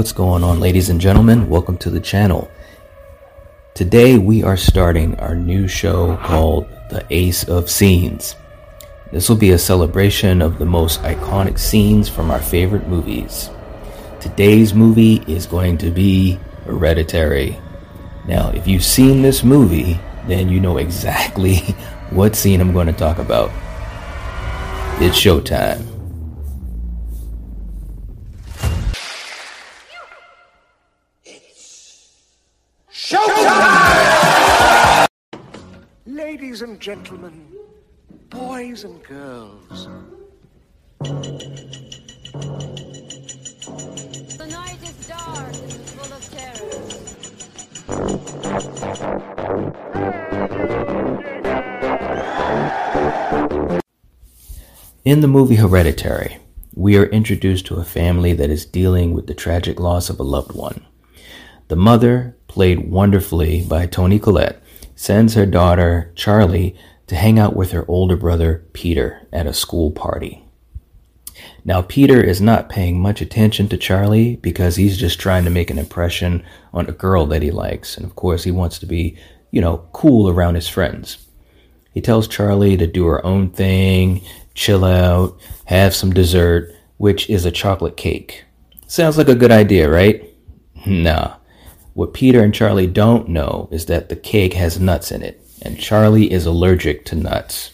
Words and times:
What's 0.00 0.12
going 0.12 0.42
on, 0.42 0.60
ladies 0.60 0.88
and 0.88 0.98
gentlemen? 0.98 1.50
Welcome 1.50 1.76
to 1.76 1.90
the 1.90 2.00
channel. 2.00 2.50
Today 3.74 4.16
we 4.16 4.42
are 4.42 4.56
starting 4.56 5.14
our 5.20 5.34
new 5.34 5.68
show 5.68 6.16
called 6.24 6.66
The 6.88 7.04
Ace 7.10 7.44
of 7.44 7.68
Scenes. 7.68 8.34
This 9.12 9.28
will 9.28 9.36
be 9.36 9.50
a 9.50 9.58
celebration 9.58 10.40
of 10.40 10.58
the 10.58 10.64
most 10.64 11.02
iconic 11.02 11.58
scenes 11.58 12.08
from 12.08 12.30
our 12.30 12.40
favorite 12.40 12.88
movies. 12.88 13.50
Today's 14.20 14.72
movie 14.72 15.22
is 15.26 15.44
going 15.44 15.76
to 15.76 15.90
be 15.90 16.40
Hereditary. 16.64 17.58
Now, 18.26 18.48
if 18.52 18.66
you've 18.66 18.82
seen 18.82 19.20
this 19.20 19.44
movie, 19.44 20.00
then 20.26 20.48
you 20.48 20.60
know 20.60 20.78
exactly 20.78 21.56
what 22.08 22.34
scene 22.34 22.62
I'm 22.62 22.72
going 22.72 22.86
to 22.86 22.94
talk 22.94 23.18
about. 23.18 23.50
It's 25.02 25.20
showtime. 25.20 25.99
Ladies 36.60 36.72
and 36.72 36.80
gentlemen, 36.80 37.46
boys 38.28 38.84
and 38.84 39.02
girls. 39.02 39.88
The 44.36 44.46
night 44.46 44.82
is 44.82 45.06
dark 45.08 45.54
and 45.54 45.72
full 45.72 46.12
of 46.12 46.30
terrors. 46.30 47.14
In 55.06 55.20
the 55.22 55.28
movie 55.28 55.54
Hereditary, 55.54 56.40
we 56.74 56.98
are 56.98 57.06
introduced 57.06 57.64
to 57.66 57.76
a 57.76 57.84
family 57.84 58.34
that 58.34 58.50
is 58.50 58.66
dealing 58.66 59.14
with 59.14 59.28
the 59.28 59.34
tragic 59.34 59.80
loss 59.80 60.10
of 60.10 60.20
a 60.20 60.24
loved 60.24 60.52
one. 60.52 60.84
The 61.68 61.76
mother, 61.76 62.36
played 62.48 62.90
wonderfully 62.90 63.64
by 63.64 63.86
Toni 63.86 64.18
Collette, 64.18 64.62
sends 65.00 65.32
her 65.32 65.46
daughter, 65.46 66.12
Charlie, 66.14 66.76
to 67.06 67.14
hang 67.16 67.38
out 67.38 67.56
with 67.56 67.72
her 67.72 67.86
older 67.88 68.16
brother, 68.16 68.62
Peter, 68.74 69.26
at 69.32 69.46
a 69.46 69.54
school 69.54 69.90
party. 69.90 70.44
Now, 71.64 71.80
Peter 71.80 72.22
is 72.22 72.42
not 72.42 72.68
paying 72.68 73.00
much 73.00 73.22
attention 73.22 73.66
to 73.70 73.78
Charlie 73.78 74.36
because 74.36 74.76
he's 74.76 74.98
just 74.98 75.18
trying 75.18 75.44
to 75.44 75.50
make 75.50 75.70
an 75.70 75.78
impression 75.78 76.44
on 76.74 76.86
a 76.86 76.92
girl 76.92 77.24
that 77.28 77.40
he 77.40 77.50
likes. 77.50 77.96
And 77.96 78.04
of 78.04 78.14
course, 78.14 78.44
he 78.44 78.50
wants 78.50 78.78
to 78.80 78.84
be, 78.84 79.16
you 79.50 79.62
know, 79.62 79.88
cool 79.94 80.28
around 80.28 80.54
his 80.54 80.68
friends. 80.68 81.26
He 81.94 82.02
tells 82.02 82.28
Charlie 82.28 82.76
to 82.76 82.86
do 82.86 83.06
her 83.06 83.24
own 83.24 83.48
thing, 83.48 84.20
chill 84.52 84.84
out, 84.84 85.40
have 85.64 85.94
some 85.94 86.12
dessert, 86.12 86.74
which 86.98 87.30
is 87.30 87.46
a 87.46 87.50
chocolate 87.50 87.96
cake. 87.96 88.44
Sounds 88.86 89.16
like 89.16 89.28
a 89.28 89.34
good 89.34 89.50
idea, 89.50 89.88
right? 89.88 90.26
Nah. 90.86 91.39
What 92.00 92.14
Peter 92.14 92.42
and 92.42 92.54
Charlie 92.54 92.86
don't 92.86 93.28
know 93.28 93.68
is 93.70 93.84
that 93.84 94.08
the 94.08 94.16
cake 94.16 94.54
has 94.54 94.80
nuts 94.80 95.12
in 95.12 95.20
it, 95.22 95.38
and 95.60 95.78
Charlie 95.78 96.32
is 96.32 96.46
allergic 96.46 97.04
to 97.04 97.14
nuts. 97.14 97.72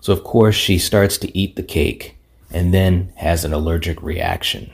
So, 0.00 0.12
of 0.12 0.22
course, 0.22 0.54
she 0.54 0.76
starts 0.76 1.16
to 1.16 1.34
eat 1.34 1.56
the 1.56 1.62
cake 1.62 2.18
and 2.50 2.74
then 2.74 3.10
has 3.16 3.46
an 3.46 3.54
allergic 3.54 4.02
reaction. 4.02 4.70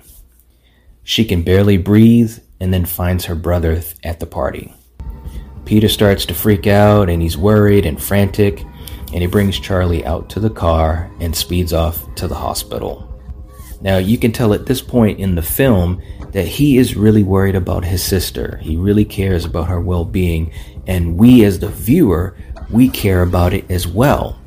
She 1.04 1.24
can 1.24 1.42
barely 1.42 1.76
breathe 1.76 2.40
and 2.58 2.74
then 2.74 2.84
finds 2.84 3.26
her 3.26 3.36
brother 3.36 3.80
at 4.02 4.18
the 4.18 4.26
party. 4.26 4.74
Peter 5.64 5.88
starts 5.88 6.26
to 6.26 6.34
freak 6.34 6.66
out 6.66 7.08
and 7.08 7.22
he's 7.22 7.38
worried 7.38 7.86
and 7.86 8.02
frantic, 8.02 8.60
and 9.12 9.22
he 9.22 9.26
brings 9.26 9.60
Charlie 9.60 10.04
out 10.04 10.28
to 10.30 10.40
the 10.40 10.50
car 10.50 11.12
and 11.20 11.36
speeds 11.36 11.72
off 11.72 12.12
to 12.16 12.26
the 12.26 12.34
hospital. 12.34 13.13
Now, 13.84 13.98
you 13.98 14.16
can 14.16 14.32
tell 14.32 14.54
at 14.54 14.64
this 14.64 14.80
point 14.80 15.20
in 15.20 15.34
the 15.34 15.42
film 15.42 16.02
that 16.32 16.48
he 16.48 16.78
is 16.78 16.96
really 16.96 17.22
worried 17.22 17.54
about 17.54 17.84
his 17.84 18.02
sister. 18.02 18.56
He 18.62 18.78
really 18.78 19.04
cares 19.04 19.44
about 19.44 19.68
her 19.68 19.78
well 19.78 20.06
being. 20.06 20.52
And 20.86 21.18
we, 21.18 21.44
as 21.44 21.58
the 21.58 21.68
viewer, 21.68 22.34
we 22.70 22.88
care 22.88 23.20
about 23.20 23.52
it 23.52 23.70
as 23.70 23.86
well. 23.86 24.40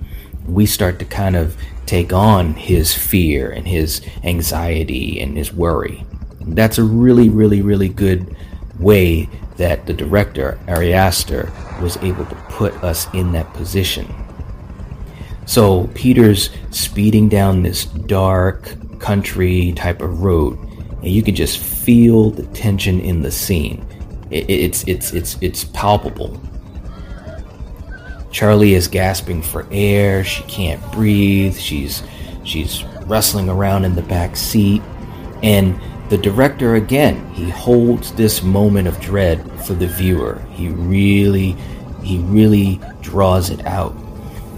We 0.47 0.65
start 0.65 0.97
to 0.99 1.05
kind 1.05 1.35
of 1.35 1.55
take 1.85 2.11
on 2.11 2.55
his 2.55 2.95
fear 2.95 3.51
and 3.51 3.67
his 3.67 4.01
anxiety 4.23 5.21
and 5.21 5.37
his 5.37 5.53
worry. 5.53 6.03
That's 6.41 6.79
a 6.79 6.83
really, 6.83 7.29
really, 7.29 7.61
really 7.61 7.89
good 7.89 8.35
way 8.79 9.29
that 9.57 9.85
the 9.85 9.93
director, 9.93 10.59
Ari 10.67 10.93
Aster, 10.93 11.51
was 11.79 11.95
able 11.97 12.25
to 12.25 12.35
put 12.49 12.73
us 12.83 13.07
in 13.13 13.33
that 13.33 13.53
position. 13.53 14.11
So 15.45 15.87
Peter's 15.93 16.49
speeding 16.71 17.29
down 17.29 17.61
this 17.61 17.85
dark 17.85 18.75
country 18.99 19.73
type 19.73 20.01
of 20.01 20.21
road, 20.21 20.57
and 21.01 21.07
you 21.07 21.23
can 21.23 21.35
just 21.35 21.59
feel 21.59 22.31
the 22.31 22.45
tension 22.47 22.99
in 22.99 23.21
the 23.21 23.31
scene. 23.31 23.85
It, 24.29 24.49
it's 24.49 24.83
it's 24.87 25.13
it's 25.13 25.37
it's 25.41 25.63
palpable. 25.65 26.39
Charlie 28.31 28.73
is 28.73 28.87
gasping 28.87 29.41
for 29.41 29.65
air. 29.71 30.23
She 30.23 30.43
can't 30.43 30.81
breathe. 30.91 31.55
She's 31.55 32.03
she's 32.43 32.83
wrestling 33.05 33.49
around 33.49 33.85
in 33.85 33.95
the 33.95 34.01
back 34.03 34.35
seat, 34.35 34.81
and 35.41 35.79
the 36.09 36.17
director 36.17 36.75
again 36.75 37.33
he 37.33 37.49
holds 37.49 38.13
this 38.13 38.41
moment 38.41 38.87
of 38.87 38.99
dread 39.01 39.43
for 39.65 39.73
the 39.73 39.87
viewer. 39.87 40.41
He 40.51 40.69
really 40.69 41.55
he 42.03 42.19
really 42.19 42.79
draws 43.01 43.49
it 43.49 43.65
out. 43.65 43.95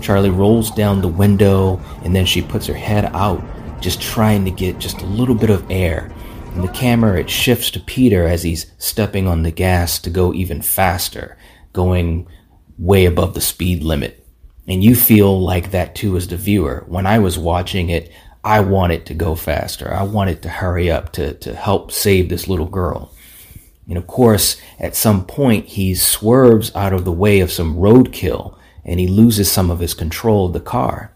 Charlie 0.01 0.29
rolls 0.29 0.71
down 0.71 1.01
the 1.01 1.07
window 1.07 1.79
and 2.03 2.15
then 2.15 2.25
she 2.25 2.41
puts 2.41 2.67
her 2.67 2.73
head 2.73 3.05
out, 3.13 3.43
just 3.81 4.01
trying 4.01 4.45
to 4.45 4.51
get 4.51 4.79
just 4.79 5.01
a 5.01 5.05
little 5.05 5.35
bit 5.35 5.49
of 5.49 5.69
air. 5.69 6.11
And 6.53 6.63
the 6.63 6.73
camera 6.73 7.19
it 7.19 7.29
shifts 7.29 7.71
to 7.71 7.79
Peter 7.79 8.27
as 8.27 8.43
he's 8.43 8.71
stepping 8.77 9.27
on 9.27 9.43
the 9.43 9.51
gas 9.51 9.99
to 9.99 10.09
go 10.09 10.33
even 10.33 10.61
faster, 10.61 11.37
going 11.73 12.27
way 12.77 13.05
above 13.05 13.33
the 13.33 13.41
speed 13.41 13.83
limit. 13.83 14.25
And 14.67 14.83
you 14.83 14.95
feel 14.95 15.39
like 15.39 15.71
that 15.71 15.95
too 15.95 16.15
as 16.17 16.27
the 16.27 16.37
viewer. 16.37 16.83
When 16.87 17.05
I 17.05 17.19
was 17.19 17.37
watching 17.37 17.89
it, 17.89 18.11
I 18.43 18.61
wanted 18.61 19.05
to 19.07 19.13
go 19.13 19.35
faster. 19.35 19.93
I 19.93 20.03
wanted 20.03 20.41
to 20.43 20.49
hurry 20.49 20.89
up 20.89 21.11
to, 21.13 21.33
to 21.33 21.55
help 21.55 21.91
save 21.91 22.29
this 22.29 22.47
little 22.47 22.67
girl. 22.67 23.13
And 23.87 23.97
of 23.97 24.07
course, 24.07 24.61
at 24.79 24.95
some 24.95 25.25
point, 25.25 25.65
he 25.65 25.95
swerves 25.95 26.73
out 26.75 26.93
of 26.93 27.05
the 27.05 27.11
way 27.11 27.39
of 27.39 27.51
some 27.51 27.75
roadkill 27.75 28.57
and 28.85 28.99
he 28.99 29.07
loses 29.07 29.51
some 29.51 29.69
of 29.69 29.79
his 29.79 29.93
control 29.93 30.45
of 30.45 30.53
the 30.53 30.59
car. 30.59 31.13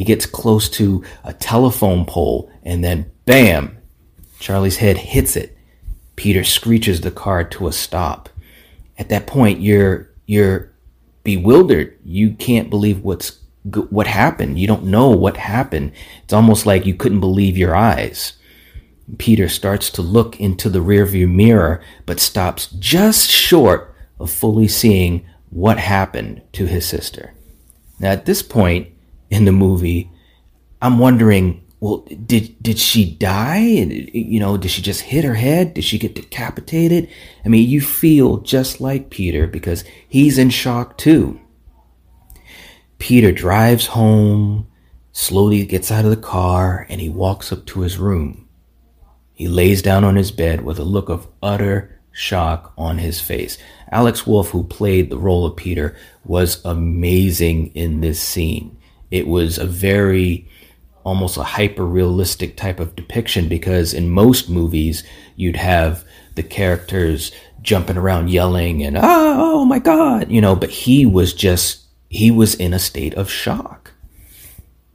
He 0.00 0.04
gets 0.04 0.24
close 0.24 0.70
to 0.70 1.04
a 1.24 1.34
telephone 1.34 2.06
pole 2.06 2.50
and 2.62 2.82
then 2.82 3.10
bam, 3.26 3.76
Charlie's 4.38 4.78
head 4.78 4.96
hits 4.96 5.36
it. 5.36 5.54
Peter 6.16 6.42
screeches 6.42 7.02
the 7.02 7.10
car 7.10 7.44
to 7.44 7.68
a 7.68 7.72
stop. 7.72 8.30
At 8.96 9.10
that 9.10 9.26
point, 9.26 9.60
you're 9.60 10.08
you're 10.24 10.72
bewildered. 11.22 11.98
You 12.02 12.32
can't 12.32 12.70
believe 12.70 13.02
what's 13.02 13.40
what 13.90 14.06
happened. 14.06 14.58
You 14.58 14.66
don't 14.66 14.84
know 14.84 15.10
what 15.10 15.36
happened. 15.36 15.92
It's 16.24 16.32
almost 16.32 16.64
like 16.64 16.86
you 16.86 16.94
couldn't 16.94 17.20
believe 17.20 17.58
your 17.58 17.76
eyes. 17.76 18.38
Peter 19.18 19.50
starts 19.50 19.90
to 19.90 20.00
look 20.00 20.40
into 20.40 20.70
the 20.70 20.78
rearview 20.78 21.30
mirror, 21.30 21.82
but 22.06 22.20
stops 22.20 22.68
just 22.78 23.28
short 23.28 23.94
of 24.18 24.30
fully 24.30 24.66
seeing 24.66 25.26
what 25.50 25.76
happened 25.76 26.40
to 26.54 26.64
his 26.64 26.86
sister. 26.86 27.34
Now, 27.98 28.12
at 28.12 28.24
this 28.24 28.40
point 28.40 28.88
in 29.30 29.44
the 29.44 29.52
movie, 29.52 30.10
I'm 30.82 30.98
wondering, 30.98 31.64
well, 31.80 32.06
did 32.26 32.62
did 32.62 32.78
she 32.78 33.14
die? 33.14 33.60
You 34.12 34.38
know, 34.38 34.56
did 34.58 34.70
she 34.70 34.82
just 34.82 35.00
hit 35.00 35.24
her 35.24 35.34
head? 35.34 35.74
Did 35.74 35.84
she 35.84 35.98
get 35.98 36.14
decapitated? 36.14 37.08
I 37.44 37.48
mean, 37.48 37.68
you 37.68 37.80
feel 37.80 38.38
just 38.38 38.80
like 38.80 39.10
Peter 39.10 39.46
because 39.46 39.84
he's 40.06 40.36
in 40.36 40.50
shock 40.50 40.98
too. 40.98 41.40
Peter 42.98 43.32
drives 43.32 43.86
home, 43.86 44.66
slowly 45.12 45.64
gets 45.64 45.90
out 45.90 46.04
of 46.04 46.10
the 46.10 46.16
car, 46.18 46.86
and 46.90 47.00
he 47.00 47.08
walks 47.08 47.50
up 47.50 47.64
to 47.66 47.80
his 47.80 47.96
room. 47.96 48.46
He 49.32 49.48
lays 49.48 49.80
down 49.80 50.04
on 50.04 50.16
his 50.16 50.30
bed 50.30 50.60
with 50.60 50.78
a 50.78 50.84
look 50.84 51.08
of 51.08 51.26
utter 51.42 51.98
shock 52.12 52.74
on 52.76 52.98
his 52.98 53.20
face. 53.20 53.56
Alex 53.90 54.26
Wolff, 54.26 54.50
who 54.50 54.64
played 54.64 55.08
the 55.08 55.16
role 55.16 55.46
of 55.46 55.56
Peter, 55.56 55.96
was 56.24 56.62
amazing 56.62 57.68
in 57.68 58.02
this 58.02 58.20
scene. 58.20 58.76
It 59.10 59.26
was 59.26 59.58
a 59.58 59.66
very 59.66 60.48
almost 61.04 61.36
a 61.36 61.42
hyper 61.42 61.86
realistic 61.86 62.56
type 62.56 62.78
of 62.78 62.94
depiction 62.94 63.48
because 63.48 63.94
in 63.94 64.10
most 64.10 64.50
movies 64.50 65.02
you'd 65.34 65.56
have 65.56 66.04
the 66.34 66.42
characters 66.42 67.32
jumping 67.62 67.96
around 67.96 68.28
yelling 68.28 68.82
and 68.82 68.98
oh, 68.98 69.02
oh 69.02 69.64
my 69.64 69.78
god 69.78 70.30
you 70.30 70.40
know 70.40 70.54
but 70.54 70.68
he 70.68 71.06
was 71.06 71.32
just 71.32 71.86
he 72.10 72.30
was 72.30 72.54
in 72.54 72.74
a 72.74 72.78
state 72.78 73.14
of 73.14 73.30
shock 73.30 73.92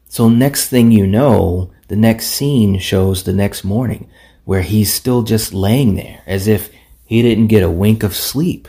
so 0.08 0.30
next 0.30 0.70
thing 0.70 0.92
you 0.92 1.08
know 1.08 1.72
the 1.88 1.96
next 1.96 2.28
scene 2.28 2.78
shows 2.78 3.24
the 3.24 3.34
next 3.34 3.64
morning 3.64 4.08
where 4.46 4.62
he's 4.62 4.94
still 4.94 5.24
just 5.24 5.54
laying 5.54 5.96
there 5.96 6.22
as 6.26 6.48
if 6.48 6.72
he 7.06 7.22
didn't 7.22 7.48
get 7.48 7.64
a 7.64 7.70
wink 7.70 8.04
of 8.04 8.16
sleep. 8.16 8.68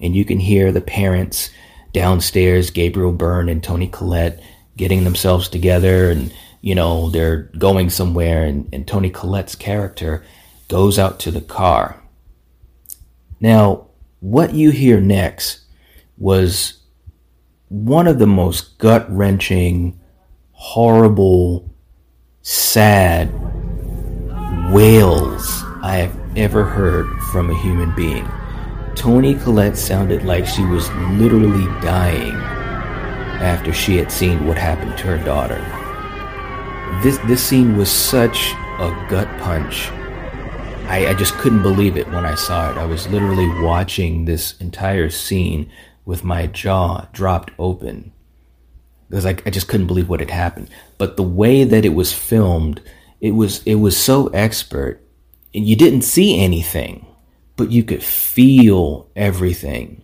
And 0.00 0.14
you 0.14 0.24
can 0.24 0.38
hear 0.38 0.72
the 0.72 0.80
parents 0.80 1.50
downstairs, 1.92 2.70
Gabriel 2.70 3.12
Byrne 3.12 3.48
and 3.48 3.62
Toni 3.62 3.88
Collette, 3.88 4.40
getting 4.78 5.04
themselves 5.04 5.48
together 5.48 6.10
and, 6.10 6.32
you 6.62 6.74
know, 6.74 7.10
they're 7.10 7.50
going 7.58 7.90
somewhere. 7.90 8.44
And, 8.44 8.66
and 8.72 8.88
Toni 8.88 9.10
Collette's 9.10 9.54
character 9.54 10.24
goes 10.68 10.98
out 10.98 11.20
to 11.20 11.30
the 11.30 11.42
car. 11.42 12.02
Now, 13.40 13.88
what 14.20 14.54
you 14.54 14.70
hear 14.70 15.00
next 15.00 15.60
was 16.16 16.80
one 17.68 18.06
of 18.06 18.18
the 18.18 18.26
most 18.26 18.78
gut 18.78 19.06
wrenching, 19.10 20.00
horrible, 20.52 21.70
sad 22.42 23.32
wails 24.72 25.62
I 25.82 25.96
have 25.96 26.36
ever 26.36 26.64
heard 26.64 27.06
from 27.30 27.50
a 27.50 27.60
human 27.60 27.94
being. 27.94 28.28
Toni 28.94 29.34
Collette 29.34 29.76
sounded 29.76 30.24
like 30.24 30.46
she 30.46 30.64
was 30.64 30.90
literally 30.92 31.66
dying 31.80 32.57
after 33.40 33.72
she 33.72 33.96
had 33.96 34.10
seen 34.10 34.46
what 34.46 34.58
happened 34.58 34.96
to 34.98 35.06
her 35.06 35.24
daughter. 35.24 35.58
This 37.02 37.18
this 37.26 37.42
scene 37.42 37.76
was 37.76 37.90
such 37.90 38.52
a 38.78 39.06
gut 39.08 39.28
punch. 39.40 39.90
I, 40.88 41.08
I 41.08 41.14
just 41.14 41.34
couldn't 41.34 41.62
believe 41.62 41.96
it 41.96 42.08
when 42.08 42.24
I 42.24 42.34
saw 42.34 42.70
it. 42.70 42.78
I 42.78 42.86
was 42.86 43.06
literally 43.08 43.48
watching 43.62 44.24
this 44.24 44.58
entire 44.58 45.10
scene 45.10 45.70
with 46.04 46.24
my 46.24 46.46
jaw 46.46 47.06
dropped 47.12 47.52
open 47.58 48.12
because 49.08 49.26
I, 49.26 49.36
I 49.44 49.50
just 49.50 49.68
couldn't 49.68 49.86
believe 49.86 50.08
what 50.08 50.20
had 50.20 50.30
happened. 50.30 50.70
But 50.96 51.16
the 51.16 51.22
way 51.22 51.64
that 51.64 51.84
it 51.84 51.94
was 51.94 52.12
filmed, 52.12 52.80
it 53.20 53.32
was 53.32 53.62
it 53.64 53.76
was 53.76 53.96
so 53.96 54.28
expert. 54.28 55.02
And 55.54 55.66
you 55.66 55.76
didn't 55.76 56.02
see 56.02 56.40
anything, 56.40 57.06
but 57.56 57.70
you 57.70 57.82
could 57.84 58.02
feel 58.02 59.10
everything. 59.16 60.02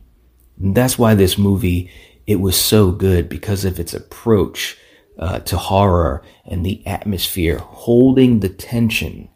And 0.61 0.75
that's 0.75 0.99
why 0.99 1.15
this 1.15 1.37
movie 1.37 1.91
it 2.27 2.41
was 2.41 2.61
so 2.61 2.91
good 2.91 3.29
because 3.29 3.65
of 3.65 3.79
its 3.79 3.95
approach 3.95 4.79
uh, 5.19 5.41
to 5.41 5.57
horror 5.57 6.23
and 6.45 6.65
the 6.65 6.85
atmosphere, 6.87 7.59
holding 7.59 8.41
the 8.41 8.49
tension. 8.49 9.29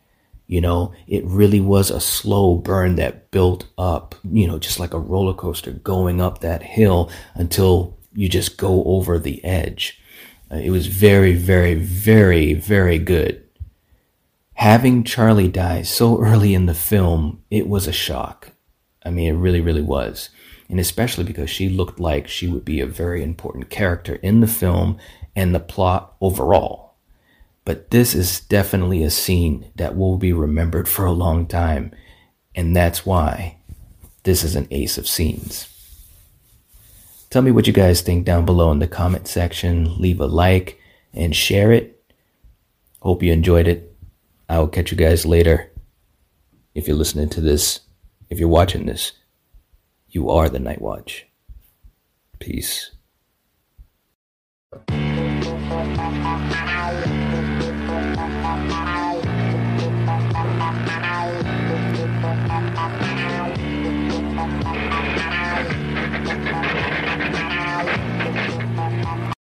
You 0.47 0.63
know, 0.63 0.93
it 1.07 1.25
really 1.27 1.61
was 1.61 1.91
a 1.91 2.01
slow 2.01 2.57
burn 2.57 2.97
that 2.97 3.31
built 3.31 3.67
up, 3.77 4.15
you 4.25 4.47
know, 4.47 4.59
just 4.59 4.81
like 4.81 4.95
a 4.95 4.99
roller 4.99 5.35
coaster 5.35 5.73
going 5.73 6.21
up 6.21 6.41
that 6.41 6.63
hill 6.63 7.11
until 7.35 7.99
you 8.15 8.29
just 8.29 8.57
go 8.57 8.83
over 8.85 9.19
the 9.19 9.45
edge. 9.45 10.01
Uh, 10.51 10.57
it 10.57 10.71
was 10.71 10.87
very, 10.87 11.35
very, 11.35 11.75
very, 11.75 12.55
very 12.55 12.99
good. 12.99 13.45
Having 14.55 15.05
Charlie 15.05 15.49
die 15.49 15.83
so 15.83 16.21
early 16.21 16.55
in 16.55 16.67
the 16.67 16.75
film, 16.75 17.43
it 17.51 17.69
was 17.69 17.87
a 17.87 17.93
shock. 17.93 18.53
I 19.05 19.11
mean, 19.11 19.35
it 19.35 19.39
really, 19.39 19.61
really 19.61 19.83
was. 19.83 20.31
And 20.69 20.79
especially 20.79 21.25
because 21.25 21.49
she 21.49 21.69
looked 21.69 21.99
like 21.99 22.29
she 22.29 22.47
would 22.47 22.65
be 22.65 22.81
a 22.81 22.87
very 22.87 23.23
important 23.23 23.71
character 23.71 24.17
in 24.17 24.41
the 24.41 24.47
film 24.47 24.99
and 25.35 25.55
the 25.55 25.61
plot 25.61 26.15
overall. 26.21 26.95
But 27.65 27.91
this 27.91 28.15
is 28.15 28.41
definitely 28.41 29.03
a 29.03 29.11
scene 29.11 29.71
that 29.77 29.97
will 29.97 30.17
be 30.17 30.33
remembered 30.33 30.89
for 30.89 31.05
a 31.05 31.13
long 31.13 31.47
time, 31.47 31.93
and 32.55 32.75
that's 32.75 33.05
why 33.05 33.59
this 34.23 34.43
is 34.43 34.57
an 34.57 34.69
ace 34.71 34.99
of 34.99 35.07
scenes. 35.07 35.69
Tell 37.31 37.43
me 37.43 37.51
what 37.51 37.67
you 37.67 37.75
guys 37.75 38.01
think 38.01 38.25
down 38.25 38.47
below 38.47 38.73
in 38.73 38.79
the 38.79 38.89
comment 38.89 39.29
section. 39.29 40.01
Leave 40.01 40.21
a 40.21 40.27
like 40.27 40.81
and 41.13 41.37
share 41.37 41.73
it. 41.73 42.03
Hope 43.01 43.23
you 43.23 43.33
enjoyed 43.33 43.69
it. 43.69 43.95
I 44.49 44.59
will 44.59 44.69
catch 44.69 44.91
you 44.91 44.97
guys 44.97 45.27
later. 45.27 45.71
If 46.75 46.89
you're 46.89 46.97
listening 46.97 47.29
to 47.31 47.41
this, 47.43 47.81
if 48.31 48.39
you're 48.39 48.49
watching 48.49 48.87
this, 48.87 49.13
you 50.11 50.31
are 50.31 50.49
the 50.49 50.59
Night 50.59 50.81
Watch. 50.81 51.27
Peace. 52.39 52.93